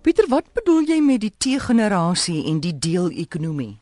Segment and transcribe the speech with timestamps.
[0.00, 3.74] Pieter, wat bedoel jy met die T-generasie en die deelekonomie?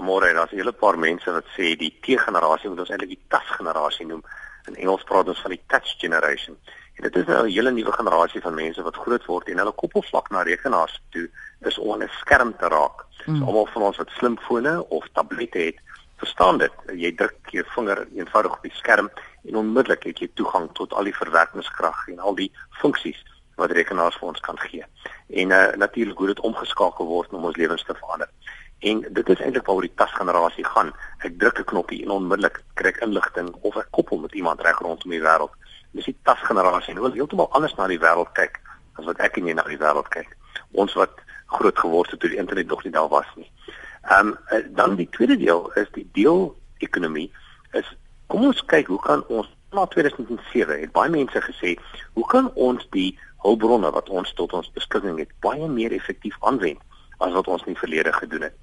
[0.00, 4.06] Amore, daar's 'n hele paar mense wat sê die T-generasie moet ons eintlik die TAS-generasie
[4.06, 4.22] noem.
[4.68, 6.56] In Engels praat ons van die touch generation.
[6.96, 9.72] En dit is nou 'n hele nuwe generasie van mense wat groot word en hulle
[9.72, 11.28] koppelvlak na rekenaars toe
[11.60, 13.04] is om 'n skerm te raak.
[13.26, 13.36] Mm.
[13.36, 15.76] So almal van ons wat slimfone of tablette het,
[16.16, 16.72] verstaan dit.
[16.94, 19.10] Jy druk jou vinger eenvoudig op die skerm
[19.44, 23.22] en onmiddellik het jy toegang tot al die verwerkingskrag en al die funksies
[23.56, 24.84] wat rekenaars vir ons kan gee.
[25.42, 28.28] En uh, natuurlik hoe dit omgeskakel word om ons lewens te verander.
[28.78, 30.92] En dit is eintlik waaroor die tasgenerasie gaan.
[31.18, 34.78] Ek druk 'n knoppie en onmiddellik kry ek inligting of ek koppel met iemand reg
[34.78, 35.54] rondom die wêreld.
[35.92, 36.94] Dis die tasgenerasie.
[36.94, 38.60] Hulle wil heeltemal anders na die wêreld kyk
[38.98, 40.36] as wat ek en jy na die wêreld kyk.
[40.72, 43.50] Ons wat groot geword het toe die internet nog nie daar was nie.
[44.10, 47.30] Ehm um, dan die tweede deel is die deel ekonomie
[47.72, 47.96] is
[48.26, 51.76] kom ons kyk hoe kan ons na 2007 het baie mense gesê
[52.16, 56.80] hoe kan ons die hulpbronne wat ons tot ons beskikking het baie meer effektief aanwend
[57.18, 58.56] as wat ons in die verlede gedoen het.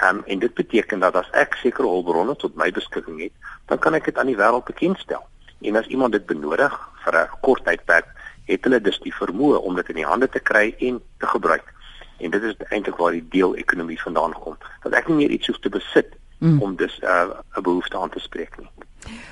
[0.00, 3.32] Ehm um, en dit beteken dat as ek sekere hulpbronne tot my beskikking het,
[3.68, 5.24] dan kan ek dit aan die wêreld bekendstel.
[5.60, 8.08] En as iemand dit benodig vir 'n kort tydperk,
[8.46, 11.74] het hulle dus die vermoë om dit in die hande te kry en te gebruik.
[12.18, 14.56] En dit is eintlik waar die deelekonomie vandaan kom.
[14.82, 16.62] Dat ek nie meer iets hoef te besit mm.
[16.62, 18.70] om dus uh, 'n uh, behoefte aan te spreek nie.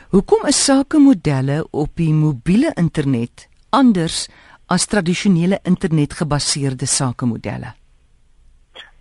[0.08, 4.28] Hoekom is sakemodelle op die mobiele internet anders
[4.70, 7.74] as tradisionele internetgebaseerde sakemodelle?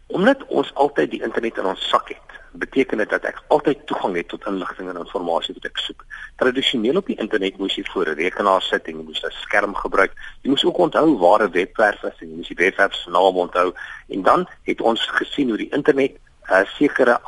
[0.08, 4.16] Omdat ons altyd die internet in ons sak het, beteken dit dat ek altyd toegang
[4.18, 6.06] het tot inligting en inligting wat ek soek.
[6.42, 9.76] Tradisioneel op die internet moes jy voor 'n rekenaar sit en jy moes 'n skerm
[9.76, 10.14] gebruik.
[10.42, 13.38] Jy moes ook onthou waar 'n webwerf is en jy moes die webwerf se naam
[13.38, 13.74] onthou
[14.08, 16.18] en dan het ons gesien hoe die internet
[16.50, 17.20] uh, sekere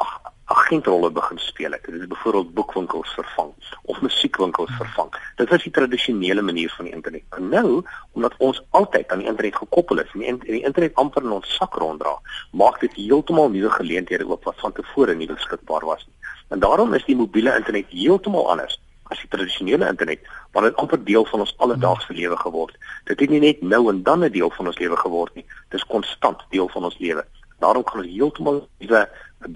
[0.72, 1.84] agentrolle begin speel het.
[1.84, 5.10] Dit byvoorbeeld boekwinkels vervang of musiekwinkels vervang.
[5.36, 7.24] Dit was die tradisionele manier van die internet.
[7.30, 11.24] En nou, omdat ons altyd aan die internet gekoppel is en die, die internet amper
[11.24, 12.16] in ons sak ronddra,
[12.52, 16.16] maak dit heeltemal nuwe geleenthede oop wat van tevore nie beskikbaar was nie.
[16.56, 18.80] En daarom is die mobiele internet heeltemal anders
[19.12, 20.24] as die tradisionele internet,
[20.56, 22.78] want dit amper deel van ons alledaagse lewe geword.
[23.12, 25.46] Dit het nie net nou en dan 'n deel van ons lewe geword nie.
[25.70, 27.26] Dit is konstant deel van ons lewe.
[27.62, 29.02] Daarom kan ons heeltemal nuwe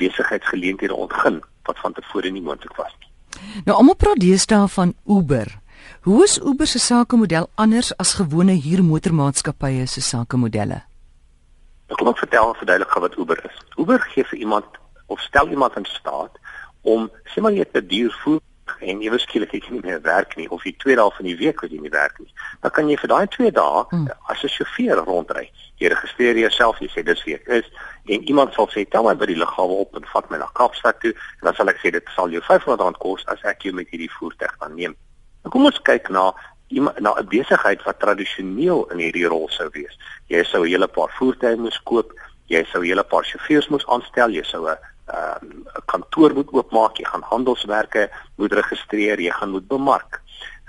[0.01, 3.09] besigheidsgeleenthede ontgin wat van tevore nie moontlik was nie.
[3.65, 5.49] Nou almal praat deesdae van Uber.
[6.05, 10.83] Hoe is Uber se sakemodel anders as gewone huurmotormaatskappye se sakemodelle?
[11.89, 13.57] Ek wil vertel en verduidelik wat Uber is.
[13.77, 16.37] Uber gee vir iemand of stel iemand in staat
[16.81, 18.41] om sê maar jy het 'n duur voer
[18.81, 21.35] en jy skielik het jy nie meer werk nie of jy twee dae van die
[21.39, 22.31] week wat jy nie werk nie,
[22.61, 24.07] dan kan jy vir daai twee dae hmm.
[24.29, 25.51] as 'n sjofeur rondry.
[25.77, 27.67] Jy registreer jouself, jy sê dis wie ek is
[28.05, 30.99] en iemand sal sê tel my by die lughawe op en vat my na Kaapstad
[30.99, 33.89] toe en dan sal ek sê dit sal jou R500 kos as ek jou met
[33.89, 34.95] hierdie voertuig dan neem.
[35.43, 36.33] Nou kom ons kyk na
[36.69, 39.95] na 'n besigheid wat tradisioneel in hierdie rol sou wees.
[40.27, 42.11] Jy sou 'n hele paar voertuie moes koop,
[42.47, 46.51] jy sou 'n hele paar sjofeurs moes aanstel, jy sou 'n ehm, 'n kantoor moet
[46.51, 50.21] oopmaak, jy gaan handelswerke moet registreer, jy gaan moet bemark.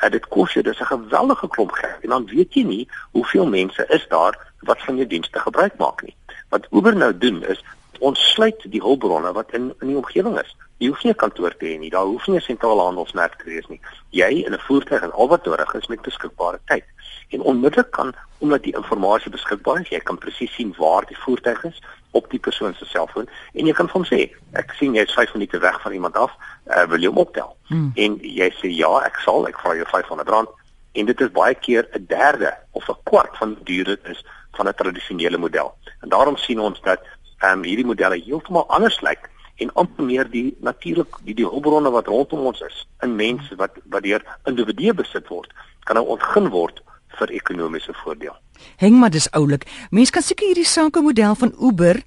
[0.04, 3.46] Uh, dit kos jou dis 'n geweldige klomp geld en dan weet jy nie hoeveel
[3.46, 6.16] mense is daar wat van jou dienste gebruik maak nie.
[6.48, 7.64] Wat Uber nou doen is
[7.98, 10.56] ons sluit die hulpbronne wat in in die omgewing is.
[10.78, 11.90] Jy hoef nie 'n kantoor te hê nie.
[11.90, 13.80] Daar hoef nie 'n sentrale handelsmerk te wees nie.
[14.10, 16.84] Jy in 'n voertuig en al wat nodig is met beskikbare tyd.
[17.28, 21.64] En onmiddellik kan omdat die inligting beskikbaar is, jy kan presies sien waar die voertuig
[21.64, 25.14] is op die persoon se selfoon en jy kan hom sê, ek sien jy is
[25.14, 26.32] 5 minute weg van iemand af,
[26.66, 27.56] uh, wil jy hom optel?
[27.66, 27.90] Hmm.
[27.94, 30.52] En jy sê ja, ek sal, ek vra jou R500
[30.96, 34.24] en dit is baie keer 'n derde of 'n kwart van die duur dit is
[34.56, 35.74] van 'n tradisionele model.
[36.00, 37.00] En daarom sien ons dat
[37.40, 41.90] ehm um, hierdie modelle heeltemal anders lyk en amper meer die natuurlik die die hulpbronne
[41.90, 45.52] wat rondom ons is in mense wat wat deur individue besit word
[45.84, 46.82] kan nou ontgin word
[47.18, 48.34] vir ekonomiese voordeel.
[48.82, 49.64] Heng maar dis oulik.
[49.90, 52.02] Mense kan seker hierdie sakemodel van Uber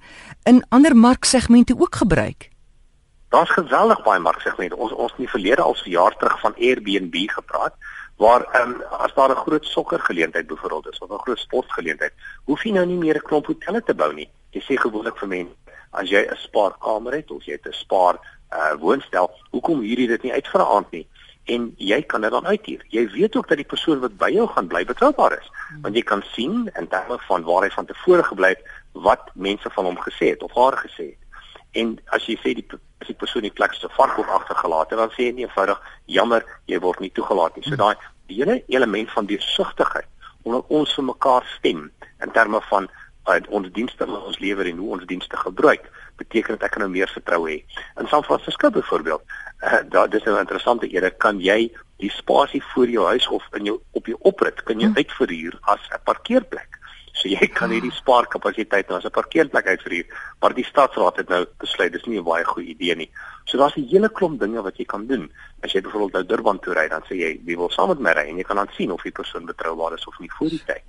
[0.46, 2.50] in ander marksegmente ook gebruik.
[3.30, 4.76] Daar's geweldig baie marksegmente.
[4.76, 7.74] Ons ons het in die verlede al vir jaar terug van Airbnb gepraat
[8.20, 12.12] waar um, as daar 'n groot sokkergeleentheid byvoorbeeld is of 'n groot sportgeleentheid,
[12.44, 14.28] hoef jy nou nie meer 'n klomp hotelle te bou nie.
[14.50, 15.54] Jy sê gewoonlik vir mense
[15.90, 18.18] as jy 'n spaarkamer het of jy het 'n spaar
[18.52, 21.06] uh, woonstel, hoekom huur jy dit nie uit vir 'n aand nie?
[21.44, 22.84] En jy kan dit dan uithuur.
[22.88, 25.80] Jy weet ook dat die persoon wat by jou gaan bly betroubaar is, hmm.
[25.82, 29.70] want jy kan sien in terme van waar hy van tevore gebly het wat mense
[29.70, 31.22] van hom gesê het of haar gesê het.
[31.72, 32.66] En as jy sê die
[33.00, 36.78] as die persoon die plek se varkop agtergelaat het, dan sê jy eenvoudig jammer, jy
[36.78, 37.64] word nie toegelaat nie.
[37.64, 37.78] So hmm.
[37.78, 37.96] daai
[38.26, 40.06] die hele element van deursigtigheid
[40.42, 41.90] omdat ons vir mekaar stem
[42.24, 42.88] in terme van
[43.36, 46.88] uh, ons dienste wat ons lewer en hoe ons dienste gebruik, beteken dat ek nou
[46.88, 47.60] meer vertroue hê.
[48.00, 49.22] In San Francisco byvoorbeeld,
[49.62, 53.44] uh, daar dis nou 'n interessante ere, kan jy die spasie voor jou huis of
[53.52, 54.96] in jou op jou oprit kan jy hm.
[54.96, 56.78] uitverhuur as 'n parkeerplek.
[57.12, 60.06] So jy kan hierdie spaarkapasiteit nou as 'n parkeerplek uitverhuur,
[60.40, 63.10] maar die stadsraad het nou besluit dis nie 'n baie goeie idee nie.
[63.44, 65.30] So daar's 'n hele klomp dinge wat jy kan doen.
[65.62, 68.12] As jy byvoorbeeld nou Durban toe ry, dan sê jy, "Wie wil saam met my
[68.12, 70.62] ry?" en jy kan dan sien of die persoon betroubaar is of nie voor die
[70.64, 70.82] tyd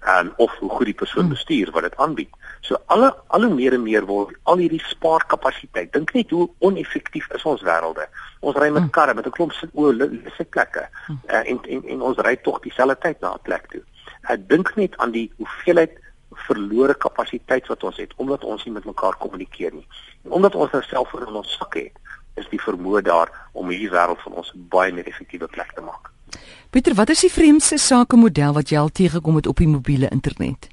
[0.00, 1.32] en of hoe goed die persoon hmm.
[1.32, 2.30] bestuur wat dit aanbied.
[2.60, 5.92] So alle al hoe meer en meer word al hierdie spaarkapasiteit.
[5.92, 8.06] Dink net hoe oneffektief is ons wêrelde.
[8.40, 8.90] Ons ry met hmm.
[8.90, 9.52] karre met 'n klomp
[10.36, 13.82] sitplekke uh, en, en en ons ry tog dieselfde tyd na 'n plek toe.
[14.28, 15.98] Ek dink net aan die hoeveelheid
[16.46, 19.86] verlore kapasiteit wat ons het omdat ons nie met mekaar kommunikeer nie.
[20.24, 21.96] En omdat ons nou self in ons sak het,
[22.34, 26.12] is die vermoë daar om hierdie wêreld van ons baie meer effektiewe plek te maak.
[26.70, 30.68] Pieter, wat is die vreemdste sakemodel wat jy al teëgekom het op die mobiele internet?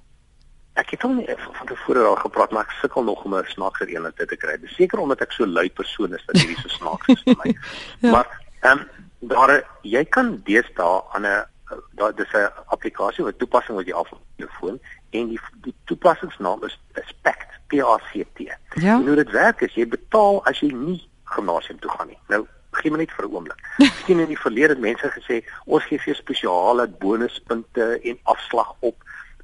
[0.75, 1.23] Ek het al
[1.55, 4.59] van tevore daar gepraat, maar ek sukkel nog om 'n snaakse een te kry.
[4.65, 7.55] Seker omdat ek so lui persoon is dat hierdie so snaaks is vir my.
[8.05, 8.11] ja.
[8.11, 8.87] Maar ehm um,
[9.19, 11.45] daar jy kan deesdae aan 'n
[11.91, 14.79] daar dis 'n applikasie wat toepassing wat jy af op jou foon
[15.09, 16.79] en die die toepassingsnaam is
[17.21, 18.39] Pact, P A C T.
[18.73, 18.95] Ja.
[18.95, 22.19] En hoe dit werk is jy betaal as jy nie gimnasium toe gaan nie.
[22.27, 23.61] Nou gee my net vir 'n oomblik.
[24.05, 28.99] Miskien in die verlede het mense gesê ons gee vir spesiale bonuspunte en afslag op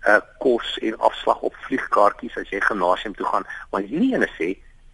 [0.06, 4.52] uh kos en afslag op vliegkaartjies as jy gimnasium toe gaan, maar hierdie ene sê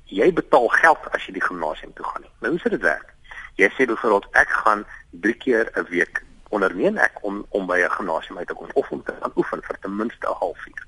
[0.08, 2.30] jy betaal geld as jy die gimnasium toe gaan.
[2.40, 3.12] Nou hoe sou dit werk?
[3.60, 4.86] Jy sê byvoorbeeld ek gaan
[5.28, 8.90] 3 keer 'n week onderneem ek om om by 'n gimnasium uit te kom of
[8.90, 10.88] om te gaan oefen vir ten minste 'n halfuur.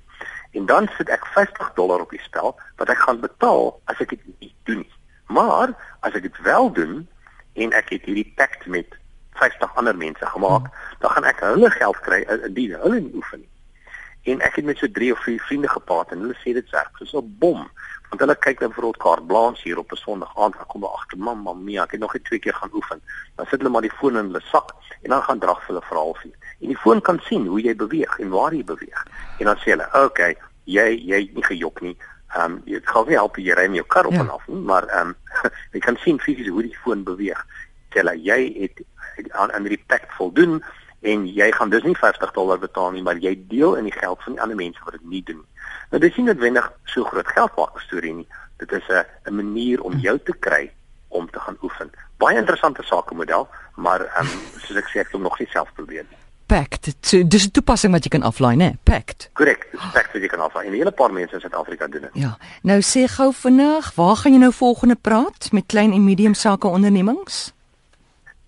[0.55, 4.09] En dan sit ek 50 dollar op die spel wat ek gaan betaal as ek
[4.09, 4.93] dit nie doen nie.
[5.27, 7.09] Maar as ek dit wel doen,
[7.53, 8.97] en ek het hierdie pact met
[9.39, 10.97] 50 ander mense gemaak, hmm.
[10.99, 13.49] dan gaan ek hulle geld kry indien hulle nie oefen nie.
[14.33, 16.97] En ek het met so 3 of 4 vriende gepraat en hulle sê dit werk
[16.99, 17.69] soos 'n bom.
[18.09, 20.81] Want hulle kyk dan vir ons kaart blans hier op 'n Sondag aand, dan kom
[20.81, 23.01] hulle agter, "Mamma mia, ek het nog net twee keer gaan oefen."
[23.35, 25.97] Dan sit hulle maar die foon in hulle sak en dan gaan drag hulle vir
[25.97, 26.37] 'n halfuur.
[26.61, 29.05] En die foon kan sien hoe jy beweeg en waar jy beweeg.
[29.39, 30.37] En dan sê hulle, "Oké, okay,
[30.69, 31.95] jy jy het nie gejok nie.
[32.35, 34.19] Ehm um, jy gaan nie help jy ry met jou kar op ja.
[34.19, 35.15] en af nie, maar ehm um,
[35.73, 37.45] jy kan sien fisies hoe die foon beweeg.
[37.89, 38.83] Tel jy het
[39.31, 40.63] aan aan die pact voldoen
[41.01, 44.23] en jy gaan dus nie 50 dollar betaal nie, maar jy deel in die geld
[44.23, 45.59] van die ander mense wat dit nie doen nie.
[45.91, 48.27] Nou dis nie noodwendig so groot geld maak storie nie.
[48.61, 50.71] Dit is 'n 'n manier om jou te kry
[51.07, 51.89] om te gaan oefen.
[52.17, 55.73] Baie interessante sakemodel, maar ehm um, soos ek sê ek het hom nog nie self
[55.73, 56.18] probeer nie.
[56.49, 56.95] Pact.
[57.01, 58.69] So, dis 'n toepassing wat jy kan aflaai, né?
[58.83, 59.29] Pact.
[59.33, 59.67] Korrek.
[59.93, 60.65] Pact wat jy kan aflaai.
[60.65, 62.09] En 'n hele paar mense in Suid-Afrika doen dit.
[62.13, 62.37] Ja.
[62.61, 66.67] Nou sê gou vinnig, waar gaan jy nou volgende praat met klein en medium sake
[66.67, 67.53] ondernemings?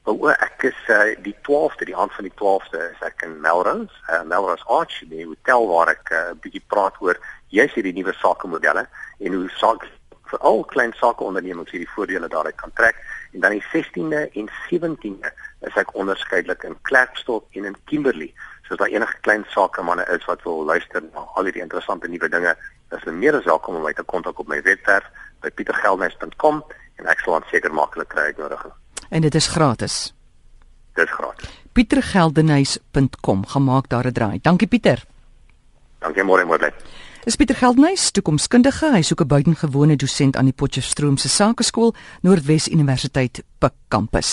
[0.04, 3.94] O, ek is uh, die 12de, die aand van die 12de is ek in Melrose,
[4.10, 8.14] uh, Melrose Arch, die hotel waar ek 'n uh, bietjie praat oor jy's hierdie nuwe
[8.14, 8.88] sakemodelle
[9.20, 9.86] en hoe saak
[10.32, 12.98] vir al klein sake ondernemings hierdie voordele daaruit kan trek
[13.32, 15.32] en dan die 16de en 17de
[15.68, 18.34] is ek onderskeidelik in Klerksdorp en in Kimberley.
[18.66, 22.30] So as daar enige klein sakemanne is wat wil luister na al hierdie interessante nuwe
[22.30, 22.56] dinge,
[22.92, 25.06] is dit meer as welkom om my te kontak op my webwerf
[25.42, 26.64] by pietergeldnys.com
[27.02, 28.74] en ek sal aanseker maak hulle kry uitnodiging.
[29.10, 30.14] En dit is gratis.
[30.96, 31.58] Dit is gratis.
[31.72, 34.40] pietergeldnys.com gemaak daar 'n draai.
[34.42, 35.04] Dankie Pieter.
[36.00, 36.74] Dankie môre môre.
[37.24, 42.68] Is Pieter Geldnys, toekomskundige, hy soek 'n buitengewone dosent aan die Potchefstroom se Sakeskool, Noordwes
[42.68, 44.32] Universiteit, Pik kampus.